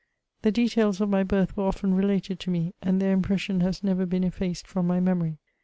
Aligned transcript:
The 0.41 0.51
details 0.51 0.99
of 0.99 1.09
my 1.09 1.21
birth 1.21 1.55
were 1.55 1.65
often 1.67 1.93
related 1.93 2.39
to 2.39 2.49
me, 2.49 2.73
and 2.81 2.99
tiieir 2.99 3.13
impression 3.13 3.59
has 3.61 3.83
never 3.83 4.07
been 4.07 4.23
effitced 4.23 4.65
from 4.65 4.87
my 4.87 4.99
memory. 4.99 5.37